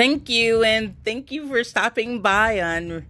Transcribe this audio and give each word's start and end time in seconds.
Thank 0.00 0.30
you, 0.30 0.62
and 0.62 0.96
thank 1.04 1.30
you 1.30 1.46
for 1.46 1.62
stopping 1.62 2.22
by 2.22 2.58
on 2.62 3.04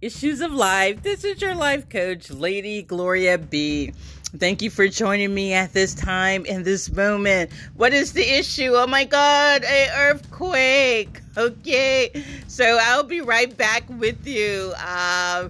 Issues 0.00 0.40
of 0.40 0.52
Life. 0.52 1.02
This 1.02 1.24
is 1.24 1.42
your 1.42 1.56
life 1.56 1.88
coach, 1.88 2.30
Lady 2.30 2.82
Gloria 2.82 3.36
B. 3.36 3.92
Thank 4.38 4.62
you 4.62 4.70
for 4.70 4.86
joining 4.86 5.34
me 5.34 5.54
at 5.54 5.72
this 5.72 5.92
time 5.92 6.46
in 6.46 6.62
this 6.62 6.88
moment. 6.92 7.50
What 7.74 7.92
is 7.92 8.12
the 8.12 8.22
issue? 8.22 8.74
Oh 8.76 8.86
my 8.86 9.02
God, 9.02 9.64
a 9.64 9.88
earthquake. 9.96 11.20
Okay, 11.36 12.12
so 12.46 12.78
I'll 12.80 13.02
be 13.02 13.22
right 13.22 13.54
back 13.56 13.82
with 13.88 14.24
you. 14.24 14.72
Uh, 14.78 15.48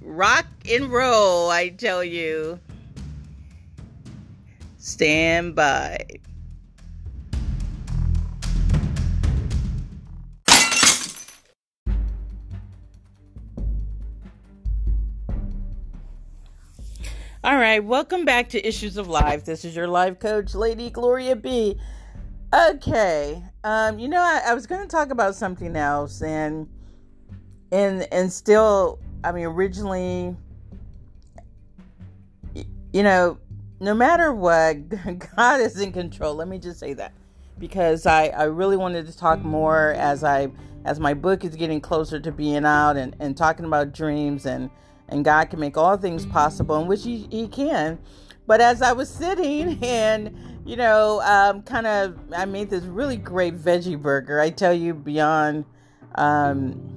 rock 0.00 0.46
and 0.70 0.92
roll, 0.92 1.50
I 1.50 1.70
tell 1.70 2.04
you. 2.04 2.60
Stand 4.78 5.56
by. 5.56 6.06
All 17.46 17.56
right, 17.56 17.78
welcome 17.78 18.24
back 18.24 18.48
to 18.48 18.66
Issues 18.66 18.96
of 18.96 19.06
Life. 19.06 19.44
This 19.44 19.64
is 19.64 19.76
your 19.76 19.86
life 19.86 20.18
coach, 20.18 20.52
Lady 20.52 20.90
Gloria 20.90 21.36
B. 21.36 21.78
Okay, 22.52 23.40
um, 23.62 24.00
you 24.00 24.08
know, 24.08 24.20
I, 24.20 24.42
I 24.48 24.52
was 24.54 24.66
going 24.66 24.80
to 24.80 24.88
talk 24.88 25.10
about 25.10 25.36
something 25.36 25.76
else, 25.76 26.22
and 26.22 26.68
and 27.70 28.12
and 28.12 28.32
still, 28.32 28.98
I 29.22 29.30
mean, 29.30 29.44
originally, 29.44 30.34
you 32.92 33.04
know, 33.04 33.38
no 33.78 33.94
matter 33.94 34.34
what, 34.34 34.88
God 35.36 35.60
is 35.60 35.80
in 35.80 35.92
control. 35.92 36.34
Let 36.34 36.48
me 36.48 36.58
just 36.58 36.80
say 36.80 36.94
that 36.94 37.12
because 37.60 38.06
I 38.06 38.26
I 38.26 38.44
really 38.46 38.76
wanted 38.76 39.06
to 39.06 39.16
talk 39.16 39.44
more 39.44 39.92
as 39.92 40.24
I 40.24 40.48
as 40.84 40.98
my 40.98 41.14
book 41.14 41.44
is 41.44 41.54
getting 41.54 41.80
closer 41.80 42.18
to 42.18 42.32
being 42.32 42.64
out 42.64 42.96
and 42.96 43.14
and 43.20 43.36
talking 43.36 43.66
about 43.66 43.92
dreams 43.92 44.46
and 44.46 44.68
and 45.08 45.24
God 45.24 45.50
can 45.50 45.60
make 45.60 45.76
all 45.76 45.96
things 45.96 46.26
possible, 46.26 46.80
in 46.80 46.86
which 46.86 47.04
He, 47.04 47.28
he 47.30 47.48
can. 47.48 47.98
But 48.46 48.60
as 48.60 48.82
I 48.82 48.92
was 48.92 49.08
sitting 49.08 49.78
and, 49.82 50.36
you 50.64 50.76
know, 50.76 51.20
um, 51.22 51.62
kind 51.62 51.86
of, 51.86 52.18
I 52.34 52.44
made 52.44 52.70
this 52.70 52.84
really 52.84 53.16
great 53.16 53.56
veggie 53.56 54.00
burger. 54.00 54.40
I 54.40 54.50
tell 54.50 54.74
you, 54.74 54.94
Beyond 54.94 55.64
um, 56.14 56.96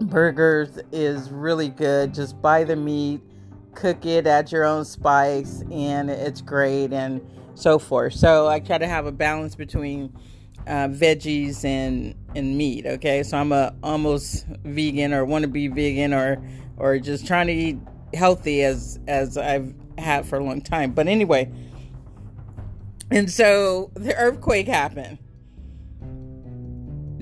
Burgers 0.00 0.78
is 0.92 1.30
really 1.30 1.68
good. 1.68 2.14
Just 2.14 2.40
buy 2.40 2.64
the 2.64 2.76
meat, 2.76 3.20
cook 3.74 4.06
it 4.06 4.26
at 4.26 4.50
your 4.50 4.64
own 4.64 4.84
spice, 4.84 5.62
and 5.70 6.10
it's 6.10 6.40
great, 6.40 6.92
and 6.92 7.20
so 7.54 7.78
forth. 7.78 8.14
So 8.14 8.48
I 8.48 8.60
try 8.60 8.78
to 8.78 8.88
have 8.88 9.06
a 9.06 9.12
balance 9.12 9.54
between 9.54 10.16
uh, 10.66 10.88
veggies 10.88 11.64
and 11.64 12.14
and 12.34 12.56
meat. 12.56 12.86
Okay, 12.86 13.22
so 13.22 13.36
I'm 13.36 13.52
a 13.52 13.74
almost 13.82 14.46
vegan 14.64 15.12
or 15.12 15.24
want 15.24 15.42
to 15.42 15.48
be 15.48 15.68
vegan 15.68 16.14
or 16.14 16.42
or 16.80 16.98
just 16.98 17.26
trying 17.26 17.46
to 17.46 17.52
eat 17.52 17.78
healthy 18.14 18.64
as 18.64 18.98
as 19.06 19.36
I've 19.36 19.74
had 19.98 20.26
for 20.26 20.38
a 20.38 20.44
long 20.44 20.62
time. 20.62 20.92
But 20.92 21.06
anyway, 21.06 21.52
and 23.10 23.30
so 23.30 23.90
the 23.94 24.16
earthquake 24.16 24.66
happened. 24.66 25.18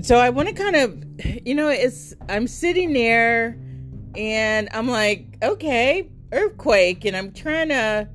So 0.03 0.17
I 0.17 0.31
want 0.31 0.49
to 0.49 0.55
kind 0.55 0.77
of, 0.77 1.05
you 1.45 1.55
know, 1.55 1.69
it's 1.69 2.15
I'm 2.29 2.47
sitting 2.47 2.93
there 2.93 3.59
and 4.17 4.69
I'm 4.73 4.89
like, 4.89 5.37
okay, 5.43 6.09
earthquake, 6.33 7.05
and 7.05 7.17
I'm 7.17 7.33
trying 7.33 7.69
to 7.71 8.09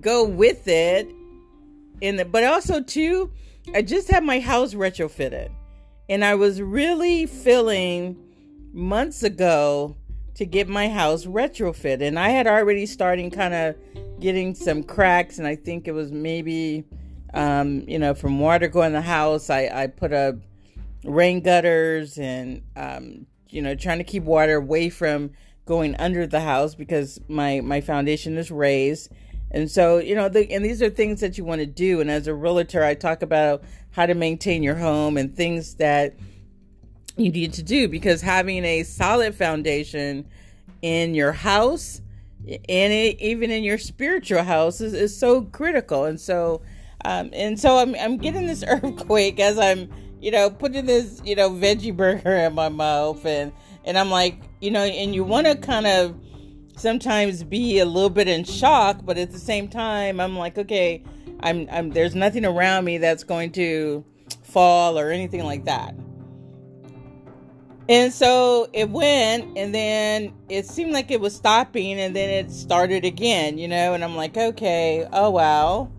go 0.00 0.24
with 0.24 0.66
it. 0.68 1.08
In 2.00 2.16
the, 2.16 2.24
but 2.24 2.44
also 2.44 2.82
too, 2.82 3.30
I 3.74 3.82
just 3.82 4.10
had 4.10 4.24
my 4.24 4.40
house 4.40 4.74
retrofitted, 4.74 5.50
and 6.08 6.24
I 6.24 6.34
was 6.34 6.60
really 6.60 7.26
feeling 7.26 8.16
months 8.72 9.22
ago 9.22 9.96
to 10.34 10.46
get 10.46 10.68
my 10.68 10.88
house 10.88 11.26
retrofit. 11.26 12.02
And 12.02 12.18
I 12.18 12.30
had 12.30 12.46
already 12.46 12.86
starting 12.86 13.30
kind 13.30 13.54
of 13.54 13.76
getting 14.20 14.54
some 14.54 14.82
cracks, 14.82 15.38
and 15.38 15.46
I 15.46 15.56
think 15.56 15.86
it 15.86 15.92
was 15.92 16.10
maybe, 16.10 16.84
um, 17.32 17.84
you 17.88 17.98
know, 17.98 18.14
from 18.14 18.38
water 18.40 18.68
going 18.68 18.88
in 18.88 18.92
the 18.92 19.00
house. 19.00 19.50
I, 19.50 19.70
I 19.72 19.86
put 19.86 20.12
up 20.12 20.36
rain 21.04 21.40
gutters 21.40 22.18
and, 22.18 22.62
um, 22.76 23.26
you 23.50 23.62
know, 23.62 23.74
trying 23.74 23.98
to 23.98 24.04
keep 24.04 24.24
water 24.24 24.56
away 24.56 24.90
from 24.90 25.30
going 25.66 25.94
under 25.96 26.26
the 26.26 26.40
house 26.40 26.74
because 26.74 27.20
my, 27.28 27.60
my 27.60 27.80
foundation 27.80 28.36
is 28.36 28.50
raised. 28.50 29.10
And 29.50 29.70
so, 29.70 29.98
you 29.98 30.14
know, 30.14 30.28
the, 30.28 30.50
and 30.50 30.64
these 30.64 30.82
are 30.82 30.90
things 30.90 31.20
that 31.20 31.38
you 31.38 31.44
want 31.44 31.60
to 31.60 31.66
do. 31.66 32.00
And 32.00 32.10
as 32.10 32.26
a 32.26 32.34
realtor, 32.34 32.82
I 32.82 32.94
talk 32.94 33.22
about 33.22 33.62
how 33.92 34.04
to 34.04 34.14
maintain 34.14 34.62
your 34.64 34.74
home 34.74 35.16
and 35.16 35.34
things 35.34 35.76
that 35.76 36.16
you 37.16 37.30
need 37.30 37.52
to 37.54 37.62
do 37.62 37.88
because 37.88 38.20
having 38.20 38.64
a 38.64 38.82
solid 38.82 39.34
foundation 39.34 40.26
in 40.82 41.14
your 41.14 41.32
house 41.32 42.00
and 42.46 42.92
it, 42.92 43.20
even 43.20 43.50
in 43.50 43.64
your 43.64 43.78
spiritual 43.78 44.42
house 44.42 44.80
is, 44.80 44.92
is 44.92 45.16
so 45.16 45.42
critical. 45.42 46.04
And 46.04 46.20
so 46.20 46.62
um, 47.04 47.30
and 47.32 47.58
so 47.58 47.78
I'm, 47.78 47.94
I'm 47.94 48.16
getting 48.16 48.46
this 48.46 48.64
earthquake 48.68 49.38
as 49.38 49.58
i'm 49.58 49.90
you 50.20 50.30
know 50.30 50.48
putting 50.48 50.86
this 50.86 51.20
you 51.24 51.36
know 51.36 51.50
veggie 51.50 51.94
burger 51.96 52.34
in 52.34 52.54
my 52.54 52.68
mouth. 52.68 53.24
And 53.24 53.52
and 53.84 53.98
i'm 53.98 54.10
like 54.10 54.40
you 54.60 54.70
know 54.70 54.82
and 54.82 55.14
you 55.14 55.24
want 55.24 55.46
to 55.46 55.54
kind 55.54 55.86
of 55.86 56.18
sometimes 56.76 57.44
be 57.44 57.78
a 57.78 57.84
little 57.84 58.10
bit 58.10 58.26
in 58.26 58.42
shock 58.42 59.00
but 59.04 59.16
at 59.16 59.30
the 59.30 59.38
same 59.38 59.68
time 59.68 60.18
i'm 60.18 60.36
like 60.36 60.58
okay 60.58 61.04
i'm 61.40 61.68
i'm 61.70 61.90
there's 61.90 62.16
nothing 62.16 62.44
around 62.44 62.84
me 62.84 62.98
that's 62.98 63.22
going 63.22 63.52
to 63.52 64.04
fall 64.42 64.98
or 64.98 65.10
anything 65.10 65.44
like 65.44 65.64
that 65.66 65.94
and 67.88 68.12
so 68.12 68.68
it 68.72 68.88
went, 68.90 69.58
and 69.58 69.74
then 69.74 70.32
it 70.48 70.66
seemed 70.66 70.92
like 70.92 71.10
it 71.10 71.20
was 71.20 71.34
stopping, 71.34 72.00
and 72.00 72.14
then 72.16 72.30
it 72.30 72.50
started 72.50 73.04
again, 73.04 73.58
you 73.58 73.68
know. 73.68 73.94
And 73.94 74.02
I'm 74.02 74.16
like, 74.16 74.36
okay, 74.36 75.06
oh 75.12 75.30
wow. 75.30 75.90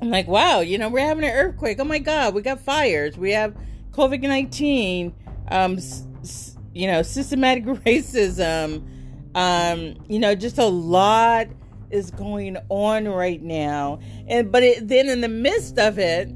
I'm 0.00 0.10
like, 0.10 0.26
wow, 0.26 0.60
you 0.60 0.76
know, 0.78 0.88
we're 0.88 1.06
having 1.06 1.24
an 1.24 1.30
earthquake. 1.30 1.78
Oh 1.80 1.84
my 1.84 1.98
God, 1.98 2.34
we 2.34 2.42
got 2.42 2.60
fires. 2.60 3.16
We 3.16 3.32
have 3.32 3.56
COVID 3.92 4.22
19, 4.22 5.14
um, 5.48 5.76
s- 5.76 6.56
you 6.74 6.86
know, 6.86 7.02
systematic 7.02 7.64
racism. 7.86 8.86
Um, 9.34 9.96
you 10.08 10.18
know, 10.18 10.34
just 10.34 10.58
a 10.58 10.66
lot 10.66 11.48
is 11.90 12.10
going 12.10 12.56
on 12.68 13.06
right 13.06 13.42
now. 13.42 14.00
And 14.26 14.50
but 14.50 14.62
it, 14.62 14.88
then 14.88 15.08
in 15.08 15.20
the 15.20 15.28
midst 15.28 15.78
of 15.78 15.98
it, 15.98 16.28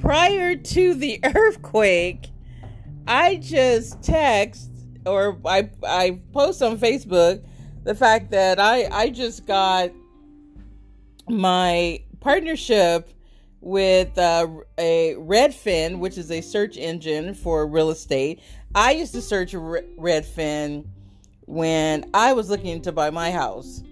prior 0.00 0.56
to 0.56 0.94
the 0.94 1.20
earthquake, 1.24 2.30
I 3.06 3.36
just 3.36 4.02
text 4.02 4.70
or 5.06 5.38
I 5.44 5.70
I 5.86 6.20
post 6.32 6.62
on 6.62 6.78
Facebook 6.78 7.44
the 7.84 7.94
fact 7.94 8.30
that 8.30 8.58
I 8.58 8.86
I 8.90 9.10
just 9.10 9.46
got 9.46 9.90
my 11.28 12.02
partnership 12.20 13.10
with 13.60 14.18
uh, 14.18 14.46
a 14.78 15.14
Redfin, 15.18 15.98
which 15.98 16.18
is 16.18 16.30
a 16.30 16.40
search 16.40 16.76
engine 16.76 17.34
for 17.34 17.66
real 17.66 17.90
estate. 17.90 18.40
I 18.74 18.92
used 18.92 19.14
to 19.14 19.22
search 19.22 19.52
Redfin 19.52 20.86
when 21.46 22.10
I 22.12 22.32
was 22.34 22.50
looking 22.50 22.82
to 22.82 22.92
buy 22.92 23.10
my 23.10 23.30
house. 23.30 23.82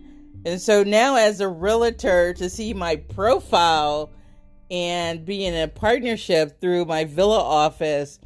And 0.44 0.60
so 0.60 0.82
now, 0.82 1.16
as 1.16 1.40
a 1.40 1.48
realtor, 1.48 2.34
to 2.34 2.50
see 2.50 2.74
my 2.74 2.96
profile 2.96 4.10
and 4.70 5.24
be 5.24 5.44
in 5.46 5.54
a 5.54 5.68
partnership 5.68 6.60
through 6.60 6.84
my 6.86 7.04
Villa 7.04 7.38
office 7.38 8.18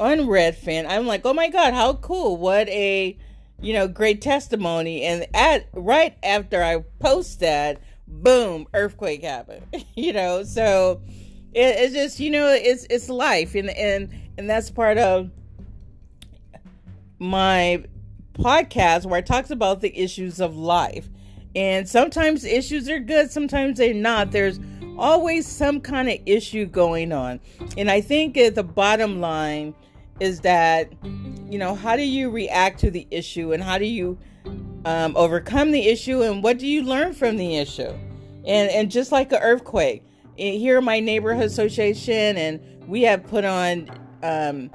on 0.00 0.20
Redfin. 0.20 0.86
I'm 0.88 1.06
like, 1.06 1.24
oh 1.24 1.34
my 1.34 1.48
god, 1.48 1.74
how 1.74 1.94
cool! 1.94 2.36
What 2.38 2.68
a 2.68 3.16
you 3.60 3.72
know 3.74 3.86
great 3.86 4.22
testimony. 4.22 5.02
And 5.02 5.26
at 5.34 5.68
right 5.72 6.16
after 6.22 6.64
I 6.64 6.78
post 6.98 7.40
that, 7.40 7.80
boom, 8.08 8.66
earthquake 8.74 9.22
happened. 9.22 9.66
you 9.94 10.12
know, 10.12 10.42
so 10.42 11.02
it, 11.52 11.76
it's 11.78 11.94
just 11.94 12.18
you 12.18 12.30
know 12.30 12.48
it's 12.48 12.86
it's 12.88 13.08
life, 13.08 13.54
and 13.54 13.70
and 13.70 14.10
and 14.38 14.48
that's 14.48 14.70
part 14.70 14.98
of 14.98 15.30
my 17.18 17.84
podcast 18.32 19.04
where 19.04 19.18
I 19.18 19.20
talks 19.20 19.50
about 19.50 19.82
the 19.82 19.96
issues 19.96 20.40
of 20.40 20.56
life. 20.56 21.08
And 21.54 21.88
sometimes 21.88 22.44
issues 22.44 22.88
are 22.88 23.00
good, 23.00 23.30
sometimes 23.30 23.78
they're 23.78 23.92
not. 23.92 24.30
There's 24.30 24.60
always 24.96 25.46
some 25.46 25.80
kind 25.80 26.08
of 26.08 26.18
issue 26.26 26.64
going 26.64 27.12
on. 27.12 27.40
And 27.76 27.90
I 27.90 28.00
think 28.00 28.36
at 28.36 28.54
the 28.54 28.62
bottom 28.62 29.20
line 29.20 29.74
is 30.20 30.40
that 30.40 30.92
you 31.50 31.58
know 31.58 31.74
how 31.74 31.96
do 31.96 32.02
you 32.02 32.30
react 32.30 32.78
to 32.80 32.90
the 32.90 33.06
issue 33.10 33.52
and 33.52 33.62
how 33.62 33.78
do 33.78 33.86
you 33.86 34.18
um, 34.84 35.16
overcome 35.16 35.72
the 35.72 35.88
issue 35.88 36.22
and 36.22 36.42
what 36.42 36.58
do 36.58 36.66
you 36.66 36.82
learn 36.82 37.12
from 37.12 37.36
the 37.36 37.56
issue? 37.56 37.92
And 38.46 38.70
and 38.70 38.90
just 38.90 39.10
like 39.10 39.32
an 39.32 39.40
earthquake 39.42 40.04
here 40.36 40.78
in 40.78 40.84
my 40.84 41.00
neighborhood 41.00 41.44
association 41.44 42.36
and 42.36 42.60
we 42.88 43.02
have 43.02 43.24
put 43.24 43.44
on 43.44 43.90
um, 44.22 44.70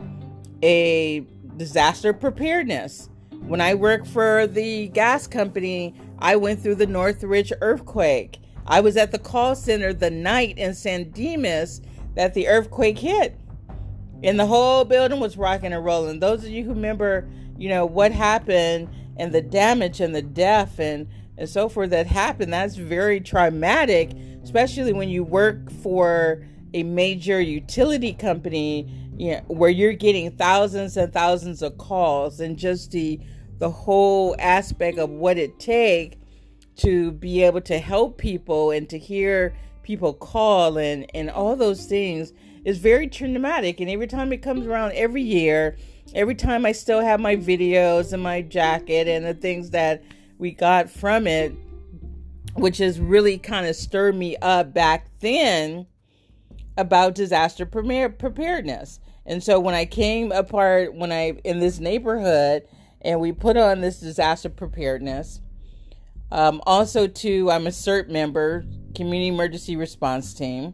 a 0.62 1.26
disaster 1.58 2.14
preparedness. 2.14 3.10
When 3.32 3.62
i 3.62 3.74
worked 3.76 4.08
for 4.08 4.48
the 4.48 4.88
gas 4.90 5.28
company 5.28 5.94
i 6.20 6.36
went 6.36 6.62
through 6.62 6.76
the 6.76 6.88
northridge 6.88 7.54
earthquake. 7.62 8.40
I 8.68 8.82
was 8.82 8.98
at 8.98 9.12
the 9.12 9.20
call 9.20 9.56
center 9.56 9.94
the 9.94 10.10
night 10.10 10.58
in 10.58 10.74
san 10.74 11.12
dimas 11.12 11.82
that 12.16 12.34
the 12.34 12.48
earthquake 12.48 12.98
hit 12.98 13.38
and 14.26 14.40
the 14.40 14.46
whole 14.46 14.84
building 14.86 15.20
was 15.20 15.38
rocking 15.38 15.72
and 15.72 15.86
rolling. 15.86 16.20
Those 16.20 16.44
of 16.44 16.50
you 16.50 16.64
who 16.64 16.72
remember, 16.72 17.30
you 17.58 17.70
know, 17.70 17.86
what 17.86 18.12
happened 18.12 18.90
and 19.18 19.32
the 19.32 19.42
damage 19.42 20.02
and 20.02 20.16
the 20.16 20.22
death 20.22 20.80
and 20.80 21.08
and 21.38 21.50
so 21.50 21.68
forth 21.68 21.90
that 21.90 22.08
happened, 22.08 22.54
that's 22.54 22.76
very 22.76 23.20
traumatic, 23.20 24.12
especially 24.42 24.94
when 24.94 25.10
you 25.10 25.24
work 25.24 25.70
for 25.70 26.46
a 26.74 26.84
major 26.84 27.42
utility 27.42 28.14
company 28.14 28.90
you 29.18 29.32
know, 29.32 29.42
where 29.48 29.70
you're 29.70 29.94
getting 29.94 30.32
thousands 30.32 30.98
and 30.98 31.12
thousands 31.14 31.62
of 31.62 31.78
calls 31.78 32.40
and 32.40 32.58
just 32.58 32.92
the 32.92 33.20
the 33.58 33.70
whole 33.70 34.36
aspect 34.40 34.98
of 34.98 35.10
what 35.10 35.38
it 35.38 35.60
takes 35.60 36.18
to 36.76 37.12
be 37.14 37.42
able 37.44 37.62
to 37.62 37.80
help 37.80 38.18
people 38.18 38.72
and 38.72 38.90
to 38.90 38.98
hear 38.98 39.56
people 39.84 40.14
call 40.14 40.78
and 40.78 41.06
and 41.14 41.30
all 41.30 41.56
those 41.56 41.86
things 41.86 42.34
is 42.66 42.80
very 42.80 43.08
traumatic 43.08 43.80
and 43.80 43.90
every 43.90 44.08
time 44.08 44.34
it 44.34 44.42
comes 44.42 44.68
around 44.68 44.92
every 44.94 45.22
year 45.22 45.78
every 46.14 46.36
time 46.36 46.66
i 46.66 46.72
still 46.72 47.00
have 47.00 47.20
my 47.20 47.36
videos 47.36 48.12
and 48.12 48.22
my 48.22 48.42
jacket 48.42 49.08
and 49.08 49.26
the 49.26 49.34
things 49.34 49.70
that 49.70 50.04
we 50.38 50.52
got 50.52 50.90
from 50.90 51.26
it 51.28 51.56
which 52.56 52.80
has 52.80 53.00
really 53.00 53.38
kind 53.38 53.66
of 53.66 53.76
stirred 53.76 54.16
me 54.16 54.36
up 54.38 54.74
back 54.74 55.08
then 55.20 55.86
about 56.78 57.16
disaster 57.16 57.66
preparedness. 57.66 59.00
And 59.26 59.44
so 59.44 59.60
when 59.60 59.76
i 59.76 59.86
came 59.86 60.32
apart 60.32 60.94
when 60.94 61.12
i 61.12 61.38
in 61.44 61.60
this 61.60 61.80
neighborhood 61.80 62.64
and 63.02 63.20
we 63.20 63.32
put 63.32 63.58
on 63.58 63.82
this 63.82 64.00
disaster 64.00 64.50
preparedness 64.50 65.42
um, 66.32 66.62
also, 66.66 67.08
too, 67.08 67.52
I'm 67.52 67.68
a 67.68 67.70
CERT 67.70 68.10
member, 68.10 68.66
Community 68.96 69.28
Emergency 69.28 69.76
Response 69.76 70.34
Team, 70.34 70.74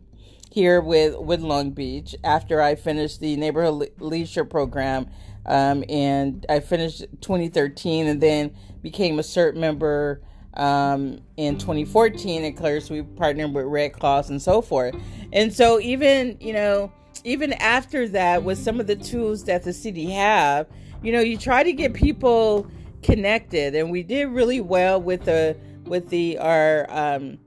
here 0.51 0.81
with, 0.81 1.17
with 1.17 1.41
Long 1.41 1.71
Beach 1.71 2.15
after 2.23 2.61
I 2.61 2.75
finished 2.75 3.19
the 3.19 3.35
Neighborhood 3.37 3.91
Leadership 3.99 4.49
Program. 4.49 5.07
Um, 5.45 5.83
and 5.89 6.45
I 6.49 6.59
finished 6.59 7.05
2013 7.21 8.07
and 8.07 8.21
then 8.21 8.53
became 8.81 9.17
a 9.17 9.23
CERT 9.23 9.55
member 9.55 10.21
um, 10.55 11.21
in 11.37 11.57
2014. 11.57 12.43
And 12.43 12.53
of 12.53 12.61
we 12.89 13.01
partnered 13.01 13.53
with 13.53 13.65
Red 13.65 13.93
Cross 13.93 14.29
and 14.29 14.41
so 14.41 14.61
forth. 14.61 14.95
And 15.33 15.53
so, 15.53 15.79
even, 15.79 16.37
you 16.39 16.53
know, 16.53 16.91
even 17.23 17.53
after 17.53 18.07
that, 18.09 18.43
with 18.43 18.57
some 18.59 18.79
of 18.79 18.87
the 18.87 18.95
tools 18.95 19.45
that 19.45 19.63
the 19.63 19.73
city 19.73 20.11
have, 20.11 20.67
you 21.01 21.11
know, 21.11 21.21
you 21.21 21.37
try 21.37 21.63
to 21.63 21.73
get 21.73 21.93
people 21.93 22.69
connected 23.01 23.75
and 23.75 23.89
we 23.89 24.03
did 24.03 24.25
really 24.29 24.61
well 24.61 25.01
with 25.01 25.25
the 25.25 25.57
with 25.85 26.09
the 26.09 26.37
our 26.37 26.85
um 26.89 27.39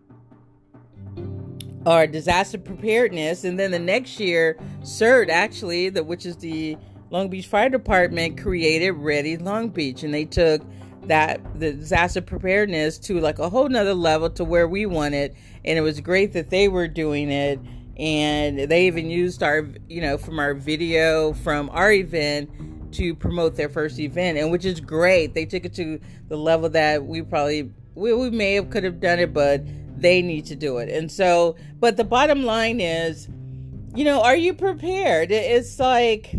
our 1.86 2.06
disaster 2.06 2.58
preparedness 2.58 3.44
and 3.44 3.58
then 3.58 3.70
the 3.70 3.78
next 3.78 4.19
year 4.19 4.56
CERT 4.82 5.28
actually 5.28 5.88
the 5.88 6.02
which 6.02 6.26
is 6.26 6.36
the 6.38 6.76
Long 7.10 7.28
Beach 7.28 7.46
Fire 7.46 7.69
Department 7.69 8.40
created 8.40 8.92
Ready 8.92 9.36
Long 9.36 9.69
Beach 9.69 10.02
and 10.02 10.12
they 10.12 10.25
took 10.25 10.62
that 11.04 11.40
the 11.60 11.72
disaster 11.72 12.22
preparedness 12.22 12.98
to 12.98 13.20
like 13.20 13.38
a 13.38 13.48
whole 13.48 13.69
nother 13.69 13.94
level 13.94 14.31
to 14.31 14.44
where 14.44 14.66
we 14.66 14.86
wanted 14.86 15.36
and 15.64 15.78
it 15.78 15.82
was 15.82 16.00
great 16.00 16.32
that 16.32 16.50
they 16.50 16.69
were 16.69 16.88
doing 16.88 17.31
it 17.31 17.60
and 17.98 18.58
they 18.58 18.86
even 18.86 19.10
used 19.10 19.42
our 19.42 19.69
you 19.88 20.00
know 20.00 20.16
from 20.16 20.38
our 20.38 20.54
video 20.54 21.32
from 21.34 21.69
our 21.70 21.92
event 21.92 22.50
to 22.94 23.14
promote 23.14 23.56
their 23.56 23.69
first 23.69 23.98
event, 23.98 24.38
and 24.38 24.50
which 24.50 24.64
is 24.64 24.81
great. 24.81 25.34
They 25.34 25.44
took 25.44 25.64
it 25.64 25.75
to 25.75 26.00
the 26.28 26.36
level 26.36 26.69
that 26.70 27.04
we 27.04 27.22
probably 27.22 27.70
we, 27.94 28.14
we 28.14 28.31
may 28.31 28.54
have 28.54 28.70
could 28.70 28.84
have 28.84 29.00
done 29.00 29.19
it, 29.19 29.32
but 29.32 29.62
they 30.04 30.20
need 30.20 30.44
to 30.46 30.54
do 30.54 30.78
it. 30.78 30.90
And 30.90 31.10
so, 31.10 31.56
but 31.80 31.96
the 31.96 32.04
bottom 32.04 32.44
line 32.44 32.80
is, 32.80 33.28
you 33.94 34.04
know, 34.04 34.22
are 34.22 34.36
you 34.36 34.52
prepared? 34.52 35.30
It's 35.30 35.78
like, 35.80 36.34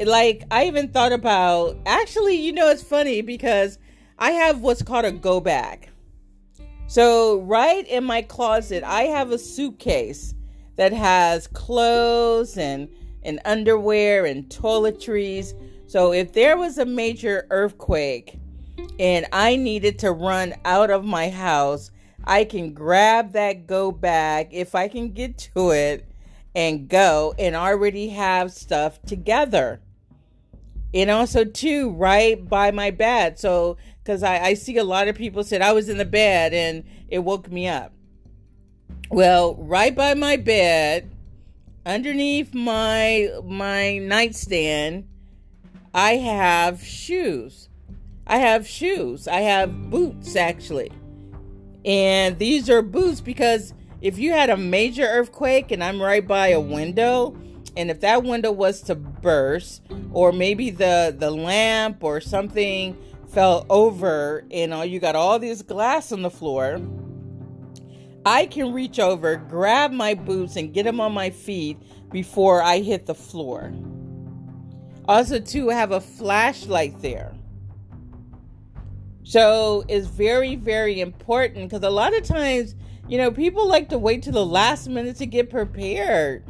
like 0.00 0.42
I 0.50 0.66
even 0.66 0.88
thought 0.88 1.12
about. 1.12 1.78
Actually, 1.86 2.34
you 2.36 2.52
know, 2.52 2.68
it's 2.68 2.82
funny 2.82 3.20
because 3.22 3.78
I 4.18 4.32
have 4.32 4.60
what's 4.60 4.82
called 4.82 5.04
a 5.04 5.12
go 5.12 5.40
bag. 5.40 5.88
So 6.88 7.40
right 7.40 7.86
in 7.86 8.04
my 8.04 8.22
closet, 8.22 8.82
I 8.84 9.04
have 9.04 9.30
a 9.30 9.38
suitcase 9.38 10.34
that 10.76 10.92
has 10.92 11.46
clothes 11.46 12.58
and 12.58 12.88
and 13.22 13.38
underwear 13.44 14.26
and 14.26 14.48
toiletries. 14.48 15.54
So 15.86 16.12
if 16.12 16.32
there 16.32 16.56
was 16.56 16.78
a 16.78 16.84
major 16.84 17.46
earthquake 17.50 18.40
and 18.98 19.26
I 19.32 19.54
needed 19.54 20.00
to 20.00 20.10
run 20.10 20.54
out 20.64 20.90
of 20.90 21.04
my 21.04 21.28
house, 21.30 21.92
I 22.24 22.44
can 22.44 22.72
grab 22.72 23.32
that 23.32 23.66
go 23.66 23.92
bag 23.92 24.48
if 24.52 24.74
I 24.74 24.88
can 24.88 25.12
get 25.12 25.38
to 25.54 25.70
it 25.70 26.06
and 26.54 26.88
go 26.88 27.34
and 27.38 27.56
already 27.56 28.10
have 28.10 28.52
stuff 28.52 29.00
together. 29.02 29.80
And 30.94 31.10
also, 31.10 31.44
too, 31.44 31.90
right 31.90 32.46
by 32.46 32.70
my 32.70 32.90
bed. 32.90 33.38
So, 33.38 33.78
because 34.02 34.22
I, 34.22 34.38
I 34.38 34.54
see 34.54 34.76
a 34.76 34.84
lot 34.84 35.08
of 35.08 35.16
people 35.16 35.42
said 35.42 35.62
I 35.62 35.72
was 35.72 35.88
in 35.88 35.96
the 35.96 36.04
bed 36.04 36.52
and 36.52 36.84
it 37.08 37.20
woke 37.20 37.50
me 37.50 37.66
up. 37.66 37.92
Well, 39.10 39.54
right 39.56 39.94
by 39.94 40.14
my 40.14 40.36
bed, 40.36 41.10
underneath 41.84 42.54
my 42.54 43.30
my 43.42 43.98
nightstand 43.98 45.08
I 45.94 46.16
have 46.16 46.82
shoes. 46.82 47.68
I 48.26 48.38
have 48.38 48.66
shoes. 48.66 49.28
I 49.28 49.40
have 49.40 49.90
boots 49.90 50.36
actually. 50.36 50.90
And 51.84 52.38
these 52.38 52.70
are 52.70 52.82
boots 52.82 53.20
because 53.20 53.74
if 54.00 54.18
you 54.18 54.32
had 54.32 54.50
a 54.50 54.56
major 54.56 55.04
earthquake 55.04 55.70
and 55.70 55.82
I'm 55.82 56.00
right 56.00 56.26
by 56.26 56.48
a 56.48 56.60
window 56.60 57.36
and 57.76 57.90
if 57.90 58.00
that 58.00 58.22
window 58.22 58.52
was 58.52 58.82
to 58.82 58.94
burst 58.94 59.82
or 60.12 60.32
maybe 60.32 60.70
the 60.70 61.14
the 61.16 61.30
lamp 61.30 62.04
or 62.04 62.20
something 62.20 62.96
fell 63.28 63.64
over 63.70 64.44
and 64.50 64.74
all 64.74 64.84
you 64.84 65.00
got 65.00 65.16
all 65.16 65.38
this 65.38 65.62
glass 65.62 66.12
on 66.12 66.22
the 66.22 66.30
floor 66.30 66.80
I 68.24 68.46
can 68.46 68.72
reach 68.72 69.00
over, 69.00 69.36
grab 69.36 69.90
my 69.90 70.14
boots, 70.14 70.56
and 70.56 70.72
get 70.72 70.84
them 70.84 71.00
on 71.00 71.12
my 71.12 71.30
feet 71.30 71.78
before 72.12 72.62
I 72.62 72.78
hit 72.78 73.06
the 73.06 73.14
floor. 73.14 73.72
Also, 75.08 75.40
to 75.40 75.68
have 75.70 75.90
a 75.90 76.00
flashlight 76.00 77.02
there. 77.02 77.31
So 79.24 79.84
it's 79.88 80.06
very, 80.06 80.56
very 80.56 81.00
important 81.00 81.70
because 81.70 81.84
a 81.84 81.90
lot 81.90 82.14
of 82.16 82.24
times, 82.24 82.74
you 83.08 83.18
know, 83.18 83.30
people 83.30 83.68
like 83.68 83.88
to 83.90 83.98
wait 83.98 84.22
to 84.22 84.32
the 84.32 84.44
last 84.44 84.88
minute 84.88 85.16
to 85.16 85.26
get 85.26 85.50
prepared. 85.50 86.44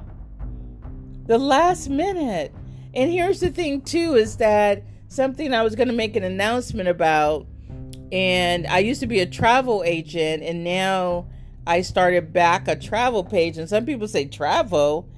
The 1.26 1.38
last 1.38 1.88
minute. 1.88 2.52
And 2.94 3.10
here's 3.10 3.40
the 3.40 3.50
thing, 3.50 3.82
too, 3.82 4.14
is 4.14 4.36
that 4.38 4.82
something 5.08 5.52
I 5.52 5.62
was 5.62 5.74
going 5.74 5.88
to 5.88 5.94
make 5.94 6.16
an 6.16 6.24
announcement 6.24 6.88
about. 6.88 7.46
And 8.10 8.66
I 8.66 8.80
used 8.80 9.00
to 9.00 9.06
be 9.06 9.20
a 9.20 9.26
travel 9.26 9.82
agent, 9.86 10.42
and 10.42 10.64
now 10.64 11.26
I 11.66 11.82
started 11.82 12.32
back 12.32 12.68
a 12.68 12.76
travel 12.76 13.24
page, 13.24 13.56
and 13.56 13.68
some 13.68 13.86
people 13.86 14.08
say 14.08 14.26
travel. 14.26 15.08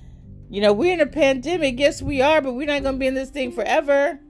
You 0.51 0.61
know, 0.61 0.73
we're 0.73 0.93
in 0.93 1.01
a 1.01 1.07
pandemic. 1.07 1.79
Yes, 1.79 2.03
we 2.03 2.23
are, 2.23 2.41
but 2.41 2.53
we're 2.53 2.67
not 2.67 2.83
going 2.83 2.97
to 2.97 2.99
be 2.99 3.07
in 3.07 3.15
this 3.15 3.31
thing 3.31 3.51
forever. 3.51 4.21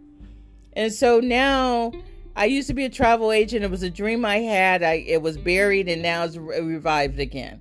And 0.73 0.93
so 0.93 1.21
now, 1.21 1.93
I 2.37 2.47
used 2.47 2.69
to 2.69 2.75
be 2.75 2.85
a 2.85 2.91
travel 2.91 3.31
agent. 3.31 3.65
It 3.65 3.71
was 3.71 3.83
a 3.83 3.91
dream 3.91 4.25
I 4.25 4.39
had. 4.39 4.83
I 4.83 5.05
it 5.07 5.23
was 5.23 5.39
buried, 5.39 5.89
and 5.89 6.03
now 6.03 6.25
it's 6.25 6.37
revived 6.37 7.21
again. 7.21 7.61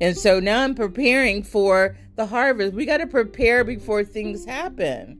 And 0.00 0.16
so 0.16 0.40
now 0.40 0.62
I'm 0.62 0.74
preparing 0.74 1.42
for 1.42 1.96
the 2.16 2.26
harvest. 2.26 2.74
We 2.74 2.84
got 2.84 2.98
to 2.98 3.06
prepare 3.06 3.64
before 3.64 4.04
things 4.04 4.44
happen, 4.44 5.18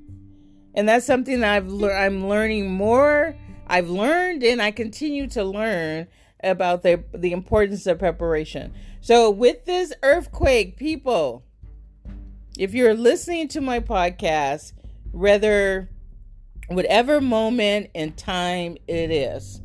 and 0.75 0.89
that's 0.89 1.07
something 1.07 1.41
that 1.41 1.55
I've 1.55 1.69
le- 1.69 1.95
I'm 1.95 2.29
learning 2.29 2.71
more. 2.71 3.37
I've 3.67 3.89
learned, 3.89 4.43
and 4.43 4.61
I 4.61 4.71
continue 4.71 5.29
to 5.29 5.45
learn 5.45 6.09
about 6.43 6.83
the 6.83 7.05
the 7.15 7.33
importance 7.33 7.87
of 7.87 7.99
preparation. 7.99 8.75
So 9.01 9.31
with 9.31 9.65
this 9.65 9.93
earthquake, 10.03 10.77
people, 10.77 11.45
if 12.59 12.75
you're 12.75 12.95
listening 12.95 13.49
to 13.49 13.61
my 13.61 13.81
podcast, 13.81 14.73
whether 15.13 15.89
whatever 16.75 17.21
moment 17.21 17.91
in 17.95 18.13
time 18.13 18.77
it 18.87 19.11
is, 19.11 19.61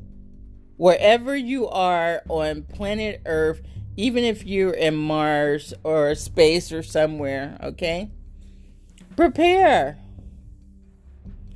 wherever 0.78 1.36
you 1.36 1.68
are 1.68 2.22
on 2.30 2.64
planet 2.64 3.22
Earth, 3.26 3.62
even 3.96 4.24
if 4.24 4.46
you're 4.46 4.74
in 4.74 4.96
Mars 4.96 5.74
or 5.84 6.14
space 6.16 6.72
or 6.72 6.84
somewhere, 6.84 7.58
okay? 7.64 8.12
Prepare. 9.16 9.98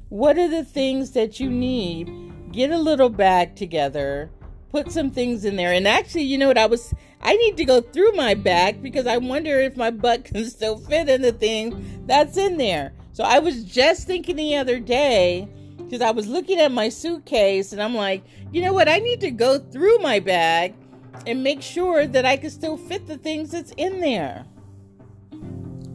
What 0.10 0.38
are 0.38 0.50
the 0.50 0.66
things 0.66 1.12
that 1.12 1.40
you 1.40 1.50
need? 1.50 2.52
Get 2.52 2.72
a 2.72 2.78
little 2.78 3.10
bag 3.10 3.56
together 3.56 4.32
put 4.72 4.92
some 4.92 5.12
things 5.12 5.46
in 5.46 5.58
there. 5.58 5.74
And 5.74 5.88
actually, 5.88 6.24
you 6.24 6.38
know 6.38 6.48
what? 6.48 6.58
I 6.58 6.66
was 6.66 6.94
I 7.22 7.36
need 7.36 7.58
to 7.58 7.66
go 7.66 7.82
through 7.82 8.14
my 8.14 8.34
bag 8.34 8.82
because 8.82 9.06
I 9.06 9.18
wonder 9.18 9.60
if 9.60 9.78
my 9.78 9.92
butt 9.92 10.26
can 10.26 10.46
still 10.50 10.78
fit 10.78 11.10
in 11.10 11.22
the 11.22 11.34
thing 11.34 12.04
that's 12.08 12.38
in 12.38 12.58
there. 12.58 12.94
So 13.14 13.24
I 13.24 13.40
was 13.40 13.64
just 13.64 14.08
thinking 14.08 14.36
the 14.36 14.56
other 14.56 14.80
day 14.80 15.48
because 15.78 16.02
I 16.02 16.12
was 16.12 16.28
looking 16.28 16.60
at 16.60 16.72
my 16.72 16.90
suitcase 16.90 17.74
and 17.74 17.82
I'm 17.82 17.96
like, 17.96 18.24
you 18.52 18.62
know 18.62 18.74
what? 18.74 18.88
I 18.88 19.00
need 19.00 19.20
to 19.22 19.32
go 19.32 19.60
through 19.60 20.00
my 20.00 20.20
bag 20.20 20.74
and 21.28 21.44
make 21.44 21.62
sure 21.62 22.08
that 22.08 22.26
I 22.26 22.38
can 22.38 22.50
still 22.50 22.78
fit 22.78 23.08
the 23.08 23.18
things 23.18 23.52
that's 23.52 23.72
in 23.78 24.00
there. 24.00 24.46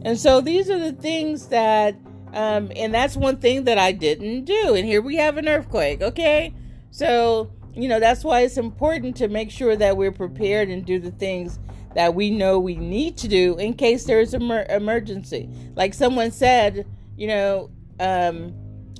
And 0.03 0.17
so 0.17 0.41
these 0.41 0.69
are 0.69 0.79
the 0.79 0.93
things 0.93 1.47
that, 1.47 1.95
um, 2.33 2.71
and 2.75 2.93
that's 2.93 3.17
one 3.17 3.37
thing 3.37 3.63
that 3.63 3.77
I 3.77 3.91
didn't 3.91 4.45
do. 4.45 4.75
And 4.75 4.85
here 4.85 5.01
we 5.01 5.15
have 5.15 5.37
an 5.37 5.47
earthquake, 5.47 6.01
okay? 6.01 6.53
So, 6.91 7.51
you 7.73 7.89
know, 7.89 7.99
that's 7.99 8.23
why 8.23 8.41
it's 8.41 8.57
important 8.57 9.15
to 9.17 9.27
make 9.27 9.49
sure 9.49 9.75
that 9.75 9.97
we're 9.97 10.11
prepared 10.11 10.69
and 10.69 10.85
do 10.85 10.99
the 10.99 11.11
things 11.11 11.59
that 11.95 12.13
we 12.13 12.29
know 12.29 12.59
we 12.59 12.75
need 12.75 13.17
to 13.17 13.27
do 13.27 13.57
in 13.57 13.73
case 13.73 14.03
there's 14.03 14.35
an 14.35 14.43
emer- 14.43 14.67
emergency. 14.69 15.49
Like 15.75 15.95
someone 15.95 16.31
said, 16.31 16.85
you 17.17 17.27
know, 17.27 17.69
um, 17.99 18.53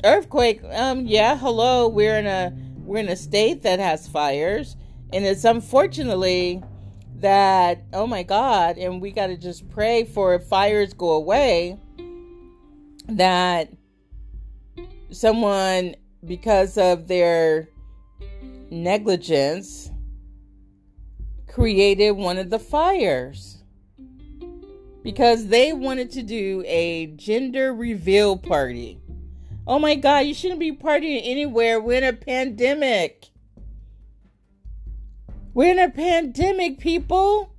earthquake, 0.03 0.61
um, 0.71 1.05
yeah, 1.05 1.37
hello, 1.37 1.87
we're 1.87 2.17
in 2.17 2.27
a 2.27 2.53
we're 2.79 2.99
in 2.99 3.09
a 3.09 3.15
state 3.15 3.63
that 3.63 3.79
has 3.79 4.07
fires, 4.07 4.75
and 5.13 5.25
it's 5.25 5.45
unfortunately 5.45 6.63
that 7.19 7.83
oh 7.93 8.05
my 8.05 8.21
god 8.21 8.77
and 8.77 9.01
we 9.01 9.11
got 9.11 9.27
to 9.27 9.37
just 9.37 9.67
pray 9.69 10.03
for 10.03 10.37
fires 10.37 10.93
go 10.93 11.13
away 11.13 11.75
that 13.07 13.71
someone 15.09 15.95
because 16.25 16.77
of 16.77 17.07
their 17.07 17.67
negligence 18.69 19.89
created 21.47 22.11
one 22.11 22.37
of 22.37 22.51
the 22.51 22.59
fires 22.59 23.56
because 25.07 25.47
they 25.47 25.71
wanted 25.71 26.11
to 26.11 26.21
do 26.21 26.63
a 26.67 27.07
gender 27.15 27.73
reveal 27.73 28.37
party 28.37 28.99
oh 29.65 29.79
my 29.79 29.95
god 29.95 30.19
you 30.19 30.33
shouldn't 30.33 30.59
be 30.59 30.71
partying 30.71 31.21
anywhere 31.23 31.79
we're 31.79 31.97
in 31.97 32.03
a 32.03 32.13
pandemic 32.13 33.29
we're 35.57 35.71
in 35.71 35.79
a 35.79 35.89
pandemic, 35.89 36.77
people. 36.77 37.51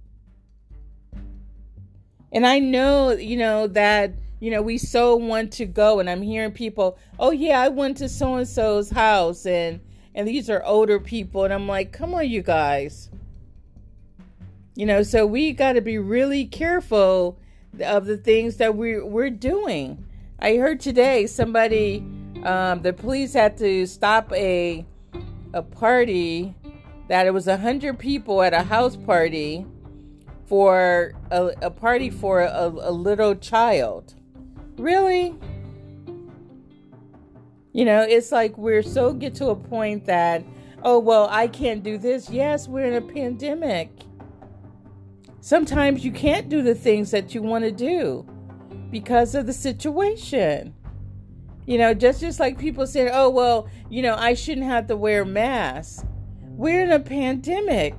And 2.30 2.46
I 2.46 2.60
know, 2.60 3.10
you 3.10 3.36
know, 3.36 3.66
that, 3.66 4.12
you 4.38 4.52
know, 4.52 4.62
we 4.62 4.78
so 4.78 5.16
want 5.16 5.54
to 5.54 5.66
go. 5.66 5.98
And 5.98 6.08
I'm 6.08 6.22
hearing 6.22 6.52
people, 6.52 6.96
oh, 7.18 7.32
yeah, 7.32 7.60
I 7.60 7.66
went 7.70 7.96
to 7.96 8.08
so 8.08 8.36
and 8.36 8.46
so's 8.46 8.88
house. 8.88 9.46
And, 9.46 9.80
and 10.14 10.28
these 10.28 10.48
are 10.48 10.62
older 10.64 11.00
people. 11.00 11.42
And 11.42 11.52
I'm 11.52 11.66
like, 11.66 11.90
come 11.90 12.14
on, 12.14 12.28
you 12.28 12.40
guys. 12.40 13.10
You 14.78 14.86
know, 14.86 15.02
so 15.02 15.26
we 15.26 15.50
got 15.54 15.72
to 15.72 15.80
be 15.80 15.98
really 15.98 16.44
careful 16.44 17.36
of 17.80 18.06
the 18.06 18.16
things 18.16 18.58
that 18.58 18.76
we're, 18.76 19.04
we're 19.04 19.28
doing. 19.28 20.06
I 20.38 20.54
heard 20.54 20.78
today 20.78 21.26
somebody, 21.26 22.06
um, 22.44 22.82
the 22.82 22.92
police 22.92 23.32
had 23.32 23.56
to 23.56 23.86
stop 23.86 24.32
a, 24.32 24.86
a 25.52 25.62
party 25.62 26.54
that 27.08 27.26
it 27.26 27.34
was 27.34 27.48
a 27.48 27.56
hundred 27.56 27.98
people 27.98 28.40
at 28.40 28.54
a 28.54 28.62
house 28.62 28.94
party 28.94 29.66
for 30.46 31.12
a, 31.32 31.46
a 31.60 31.72
party 31.72 32.08
for 32.08 32.42
a, 32.42 32.68
a 32.68 32.92
little 32.92 33.34
child. 33.34 34.14
Really? 34.76 35.34
You 37.72 37.84
know, 37.84 38.02
it's 38.02 38.30
like 38.30 38.56
we're 38.56 38.84
so 38.84 39.12
get 39.12 39.34
to 39.34 39.48
a 39.48 39.56
point 39.56 40.06
that, 40.06 40.44
oh, 40.84 41.00
well, 41.00 41.26
I 41.32 41.48
can't 41.48 41.82
do 41.82 41.98
this. 41.98 42.30
Yes, 42.30 42.68
we're 42.68 42.86
in 42.86 42.94
a 42.94 43.00
pandemic. 43.00 43.90
Sometimes 45.40 46.04
you 46.04 46.12
can't 46.12 46.48
do 46.48 46.62
the 46.62 46.74
things 46.74 47.10
that 47.10 47.34
you 47.34 47.42
want 47.42 47.64
to 47.64 47.70
do 47.70 48.26
because 48.90 49.34
of 49.34 49.46
the 49.46 49.52
situation. 49.52 50.74
You 51.66 51.78
know, 51.78 51.92
just 51.94 52.20
just 52.20 52.40
like 52.40 52.58
people 52.58 52.86
say, 52.86 53.10
oh, 53.12 53.28
well, 53.28 53.68
you 53.90 54.02
know, 54.02 54.14
I 54.16 54.34
shouldn't 54.34 54.66
have 54.66 54.86
to 54.86 54.96
wear 54.96 55.24
masks. 55.24 56.04
We're 56.42 56.82
in 56.82 56.90
a 56.90 56.98
pandemic. 56.98 57.94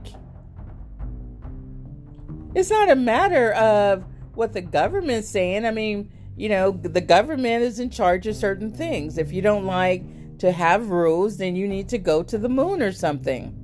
It's 2.56 2.72
not 2.72 2.90
a 2.90 2.96
matter 2.96 3.54
of 3.54 4.06
what 4.34 4.54
the 4.54 4.62
government's 4.62 5.30
saying. 5.30 5.66
I 5.66 5.72
mean, 5.72 6.12
you 6.36 6.50
know, 6.50 6.72
the 6.72 7.00
government 7.00 7.64
is 7.64 7.80
in 7.80 7.92
charge 7.92 8.26
of 8.26 8.36
certain 8.36 8.72
things. 8.72 9.18
If 9.18 9.32
you 9.32 9.42
don't 9.42 9.66
like 9.66 10.04
to 10.40 10.52
have 10.52 10.90
rules, 10.90 11.38
then 11.38 11.56
you 11.56 11.68
need 11.68 11.90
to 11.90 12.00
go 12.00 12.24
to 12.24 12.38
the 12.40 12.50
moon 12.50 12.82
or 12.82 12.92
something. 12.92 13.64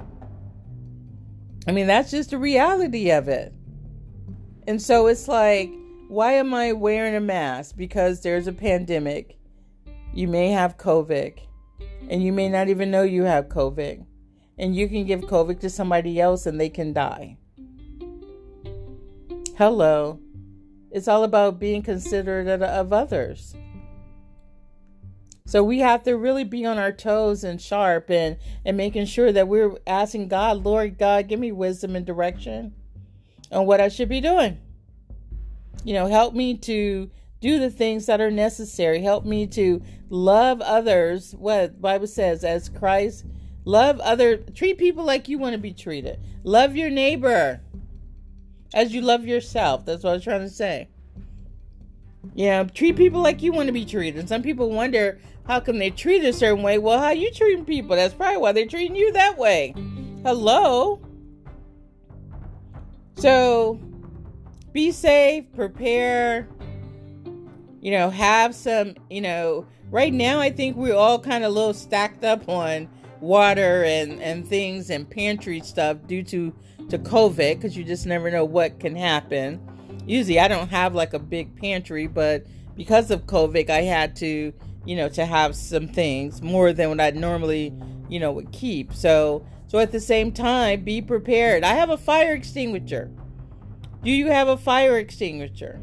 I 1.68 1.72
mean, 1.72 1.88
that's 1.88 2.12
just 2.12 2.30
the 2.30 2.38
reality 2.38 3.10
of 3.10 3.28
it. 3.28 3.55
And 4.68 4.82
so 4.82 5.08
it's 5.08 5.28
like, 5.28 5.72
why 6.08 6.34
am 6.34 6.54
I 6.54 6.74
wearing 6.74 7.16
a 7.16 7.20
mask? 7.20 7.76
Because 7.76 8.22
there's 8.22 8.48
a 8.48 8.54
pandemic. 8.54 9.38
You 10.14 10.28
may 10.28 10.50
have 10.50 10.78
COVID, 10.78 11.40
and 12.10 12.24
you 12.24 12.32
may 12.32 12.50
not 12.50 12.70
even 12.70 12.92
know 12.92 13.04
you 13.04 13.24
have 13.24 13.50
COVID 13.50 14.06
and 14.58 14.76
you 14.76 14.88
can 14.88 15.06
give 15.06 15.22
COVID 15.22 15.60
to 15.60 15.70
somebody 15.70 16.20
else 16.20 16.46
and 16.46 16.60
they 16.60 16.70
can 16.70 16.94
die. 16.94 17.38
Hello. 19.58 20.20
It's 20.92 21.08
all 21.08 21.24
about 21.24 21.60
being 21.60 21.82
considerate 21.82 22.48
of 22.62 22.94
others. 22.94 23.56
So 25.46 25.62
we 25.64 25.80
have 25.80 26.04
to 26.04 26.18
really 26.18 26.44
be 26.44 26.66
on 26.66 26.78
our 26.78 26.92
toes 26.92 27.44
and 27.44 27.62
sharp 27.62 28.10
and, 28.10 28.38
and 28.64 28.78
making 28.78 29.06
sure 29.06 29.32
that 29.32 29.48
we're 29.48 29.78
asking 29.86 30.30
God, 30.30 30.64
Lord 30.64 30.98
God, 30.98 31.28
give 31.28 31.40
me 31.40 31.52
wisdom 31.52 31.96
and 31.96 32.06
direction 32.06 32.74
on 33.56 33.66
what 33.66 33.82
I 33.82 33.88
should 33.88 34.10
be 34.10 34.22
doing. 34.22 34.60
You 35.84 35.94
know, 35.94 36.08
help 36.08 36.34
me 36.34 36.58
to 36.58 37.10
do 37.42 37.60
the 37.60 37.70
things 37.70 38.06
that 38.06 38.22
are 38.22 38.32
necessary. 38.32 39.02
Help 39.02 39.26
me 39.26 39.48
to 39.48 39.82
love 40.10 40.62
others, 40.62 41.34
what 41.38 41.82
Bible 41.82 42.08
says, 42.08 42.44
as 42.44 42.70
Christ 42.70 43.26
Love 43.66 44.00
other 44.02 44.38
treat 44.38 44.78
people 44.78 45.04
like 45.04 45.28
you 45.28 45.40
want 45.40 45.54
to 45.54 45.60
be 45.60 45.74
treated. 45.74 46.20
Love 46.44 46.76
your 46.76 46.92
neighbor 46.92 47.60
as 48.76 48.94
you 48.94 49.02
love 49.02 49.26
yourself. 49.26 49.86
That's 49.86 50.04
what 50.04 50.12
I 50.12 50.14
was 50.14 50.24
trying 50.24 50.42
to 50.42 50.50
say. 50.50 50.88
Yeah, 52.36 52.64
treat 52.64 52.96
people 52.96 53.22
like 53.22 53.42
you 53.42 53.52
want 53.52 53.68
to 53.68 53.74
be 53.74 53.86
treated. 53.86 54.30
Some 54.30 54.44
people 54.44 54.70
wonder 54.70 55.20
how 55.48 55.60
come 55.60 55.80
they 55.80 55.90
treat 55.90 56.24
a 56.24 56.32
certain 56.32 56.64
way. 56.64 56.78
Well, 56.78 57.00
how 57.00 57.10
you 57.10 57.32
treating 57.32 57.66
people? 57.66 57.96
That's 57.96 58.14
probably 58.14 58.38
why 58.38 58.52
they're 58.52 58.68
treating 58.68 58.96
you 58.96 59.12
that 59.14 59.38
way. 59.38 59.74
Hello. 60.24 61.02
So 63.16 63.80
be 64.74 64.92
safe, 64.92 65.46
prepare, 65.54 66.48
you 67.82 67.92
know, 67.92 68.10
have 68.10 68.54
some, 68.54 68.96
you 69.10 69.22
know, 69.22 69.66
right 69.90 70.14
now 70.14 70.40
I 70.40 70.50
think 70.50 70.76
we're 70.76 70.96
all 70.96 71.20
kind 71.20 71.44
of 71.44 71.52
a 71.52 71.54
little 71.54 71.74
stacked 71.74 72.24
up 72.24 72.48
on 72.50 72.90
water 73.22 73.84
and, 73.84 74.22
and 74.22 74.48
things 74.48 74.90
and 74.90 75.10
pantry 75.10 75.62
stuff 75.62 75.98
due 76.08 76.24
to, 76.24 76.54
to 76.90 77.00
COVID 77.00 77.56
because 77.56 77.78
you 77.78 77.84
just 77.84 78.06
never 78.06 78.30
know 78.30 78.44
what 78.44 78.80
can 78.80 78.96
happen. 78.96 79.62
Usually 80.06 80.40
I 80.40 80.48
don't 80.48 80.70
have 80.70 80.94
like 80.94 81.14
a 81.14 81.20
big 81.20 81.56
pantry, 81.56 82.08
but 82.08 82.46
because 82.76 83.12
of 83.12 83.26
COVID, 83.26 83.70
I 83.70 83.82
had 83.82 84.16
to, 84.18 84.54
you 84.86 84.96
know, 84.96 85.10
to 85.10 85.26
have 85.26 85.56
some 85.56 85.88
things 85.88 86.42
more 86.42 86.74
than 86.74 86.90
what 86.90 87.00
I 87.00 87.12
normally, 87.12 87.74
you 88.10 88.20
know, 88.20 88.32
would 88.34 88.52
keep. 88.52 88.94
So, 88.94 89.46
so 89.68 89.80
at 89.80 89.92
the 89.92 90.00
same 90.00 90.32
time, 90.32 90.84
be 90.84 91.02
prepared. 91.02 91.64
I 91.64 91.74
have 91.76 91.90
a 91.90 91.98
fire 91.98 92.34
extinguisher. 92.34 93.12
Do 94.04 94.12
you 94.12 94.28
have 94.28 94.48
a 94.48 94.58
fire 94.58 94.98
extinguisher? 94.98 95.82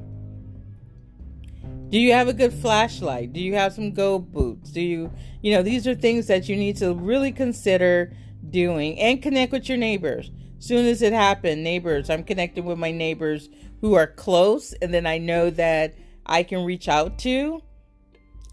Do 1.89 1.99
you 1.99 2.13
have 2.13 2.29
a 2.29 2.33
good 2.33 2.55
flashlight? 2.55 3.33
Do 3.33 3.41
you 3.41 3.55
have 3.55 3.75
some 3.75 3.93
go 3.93 4.19
boots? 4.19 4.71
Do 4.71 4.81
you, 4.81 5.13
you 5.43 5.53
know, 5.53 5.63
these 5.63 5.87
are 5.87 5.95
things 5.95 6.27
that 6.29 6.49
you 6.49 6.57
need 6.57 6.77
to 6.77 6.95
really 6.95 7.33
consider 7.33 8.13
doing 8.49 8.99
and 8.99 9.21
connect 9.21 9.53
with 9.53 9.69
your 9.69 9.79
neighbors. 9.79 10.31
Soon 10.59 10.87
as 10.87 11.03
it 11.03 11.13
happened, 11.13 11.65
neighbors, 11.65 12.09
I'm 12.09 12.23
connecting 12.23 12.65
with 12.65 12.79
my 12.79 12.93
neighbors 12.93 13.49
who 13.81 13.95
are 13.95 14.07
close 14.07 14.73
and 14.75 14.95
then 14.95 15.07
I 15.07 15.19
know 15.19 15.51
that 15.51 15.95
I 16.25 16.45
can 16.45 16.65
reach 16.65 16.89
out 16.89 17.19
to. 17.21 17.61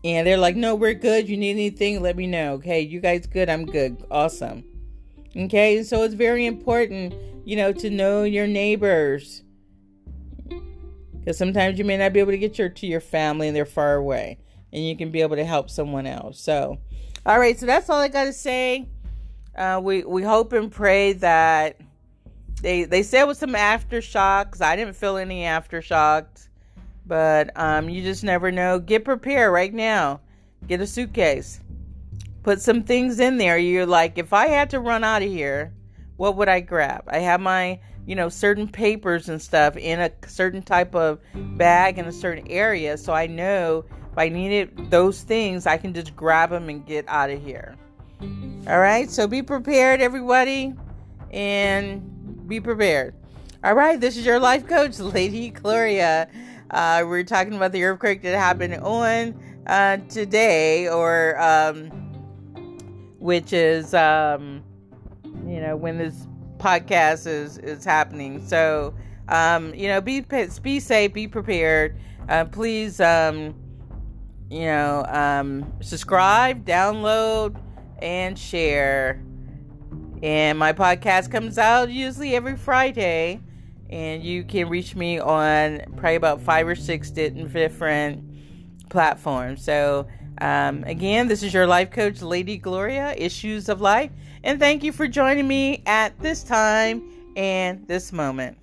And 0.03 0.25
they're 0.25 0.37
like, 0.37 0.55
no, 0.55 0.75
we're 0.75 0.93
good. 0.93 1.29
You 1.29 1.37
need 1.37 1.51
anything? 1.51 2.01
Let 2.01 2.15
me 2.15 2.25
know. 2.25 2.53
Okay, 2.53 2.81
you 2.81 2.99
guys 2.99 3.27
good? 3.27 3.49
I'm 3.49 3.65
good. 3.65 4.03
Awesome. 4.09 4.63
Okay, 5.35 5.83
so 5.83 6.03
it's 6.03 6.15
very 6.15 6.45
important, 6.45 7.13
you 7.45 7.55
know, 7.55 7.71
to 7.73 7.89
know 7.89 8.23
your 8.23 8.47
neighbors. 8.47 9.43
Because 11.19 11.37
sometimes 11.37 11.77
you 11.77 11.85
may 11.85 11.97
not 11.97 12.13
be 12.13 12.19
able 12.19 12.31
to 12.31 12.37
get 12.37 12.57
your 12.57 12.69
to 12.69 12.87
your 12.87 13.01
family 13.01 13.47
and 13.47 13.55
they're 13.55 13.65
far 13.65 13.95
away 13.95 14.39
and 14.71 14.85
you 14.85 14.95
can 14.95 15.11
be 15.11 15.21
able 15.21 15.35
to 15.35 15.45
help 15.45 15.69
someone 15.69 16.07
else. 16.07 16.39
So 16.39 16.79
all 17.25 17.37
right 17.37 17.59
so 17.59 17.65
that's 17.65 17.89
all 17.89 17.99
i 17.99 18.07
got 18.07 18.25
to 18.25 18.33
say. 18.33 18.87
Uh, 19.55 19.79
we 19.83 20.03
we 20.03 20.23
hope 20.23 20.53
and 20.53 20.71
pray 20.71 21.13
that 21.13 21.77
they 22.61 22.85
they 22.85 23.03
said 23.03 23.25
with 23.25 23.37
some 23.37 23.53
aftershocks. 23.53 24.61
I 24.61 24.75
didn't 24.75 24.95
feel 24.95 25.17
any 25.17 25.41
aftershocks 25.41 26.47
but 27.09 27.49
um, 27.55 27.89
you 27.89 28.03
just 28.03 28.23
never 28.23 28.51
know. 28.51 28.79
Get 28.79 29.03
prepared 29.03 29.51
right 29.51 29.73
now. 29.73 30.21
Get 30.67 30.79
a 30.79 30.87
suitcase 30.87 31.59
put 32.43 32.61
some 32.61 32.83
things 32.83 33.19
in 33.19 33.37
there 33.37 33.57
you're 33.57 33.85
like 33.85 34.17
if 34.17 34.33
i 34.33 34.47
had 34.47 34.69
to 34.69 34.79
run 34.79 35.03
out 35.03 35.21
of 35.21 35.29
here 35.29 35.73
what 36.17 36.35
would 36.35 36.49
i 36.49 36.59
grab 36.59 37.03
i 37.07 37.19
have 37.19 37.39
my 37.41 37.79
you 38.09 38.15
know, 38.15 38.27
certain 38.27 38.67
papers 38.67 39.29
and 39.29 39.39
stuff 39.39 39.77
in 39.77 39.99
a 39.99 40.11
certain 40.27 40.63
type 40.63 40.95
of 40.95 41.19
bag 41.35 41.99
in 41.99 42.05
a 42.05 42.11
certain 42.11 42.47
area. 42.47 42.97
So 42.97 43.13
I 43.13 43.27
know 43.27 43.85
if 44.11 44.17
I 44.17 44.29
needed 44.29 44.89
those 44.89 45.21
things, 45.21 45.67
I 45.67 45.77
can 45.77 45.93
just 45.93 46.15
grab 46.15 46.49
them 46.49 46.69
and 46.69 46.83
get 46.83 47.05
out 47.07 47.29
of 47.29 47.39
here. 47.39 47.75
All 48.67 48.79
right. 48.79 49.11
So 49.11 49.27
be 49.27 49.43
prepared, 49.43 50.01
everybody, 50.01 50.73
and 51.29 52.47
be 52.47 52.59
prepared. 52.59 53.13
All 53.63 53.75
right. 53.75 54.01
This 54.01 54.17
is 54.17 54.25
your 54.25 54.39
life 54.39 54.65
coach, 54.65 54.97
Lady 54.99 55.51
Gloria. 55.51 56.29
Uh, 56.71 57.03
we're 57.05 57.23
talking 57.23 57.53
about 57.53 57.73
the 57.73 57.83
earthquake 57.83 58.23
that 58.23 58.35
happened 58.35 58.73
on 58.73 59.39
uh, 59.67 59.97
today, 60.09 60.89
or 60.89 61.39
um, 61.39 62.08
which 63.19 63.53
is 63.53 63.93
um, 63.93 64.63
you 65.45 65.61
know 65.61 65.75
when 65.75 65.97
this 65.97 66.27
podcast 66.57 67.27
is 67.27 67.57
is 67.59 67.85
happening. 67.85 68.45
So 68.45 68.93
um, 69.29 69.73
you 69.75 69.87
know, 69.87 70.01
be 70.01 70.25
be 70.61 70.79
safe, 70.79 71.13
be 71.13 71.27
prepared. 71.27 71.95
Uh, 72.27 72.45
please, 72.45 72.99
um, 72.99 73.55
you 74.49 74.65
know, 74.65 75.05
um, 75.05 75.71
subscribe, 75.81 76.65
download, 76.65 77.59
and 78.01 78.37
share. 78.37 79.23
And 80.21 80.57
my 80.57 80.73
podcast 80.73 81.31
comes 81.31 81.57
out 81.57 81.89
usually 81.89 82.35
every 82.35 82.57
Friday. 82.57 83.41
And 83.89 84.23
you 84.23 84.43
can 84.43 84.69
reach 84.69 84.95
me 84.95 85.19
on 85.19 85.81
probably 85.95 86.15
about 86.15 86.41
five 86.41 86.67
or 86.67 86.75
six 86.75 87.09
different 87.09 88.23
platforms. 88.89 89.63
So, 89.63 90.07
um, 90.41 90.83
again, 90.85 91.27
this 91.27 91.43
is 91.43 91.53
your 91.53 91.67
life 91.67 91.91
coach, 91.91 92.21
Lady 92.21 92.57
Gloria, 92.57 93.13
Issues 93.17 93.69
of 93.69 93.81
Life. 93.81 94.11
And 94.43 94.59
thank 94.59 94.83
you 94.83 94.91
for 94.91 95.07
joining 95.07 95.47
me 95.47 95.83
at 95.85 96.17
this 96.19 96.43
time 96.43 97.03
and 97.35 97.87
this 97.87 98.13
moment. 98.13 98.57